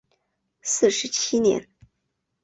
[0.63, 1.69] 四十七年。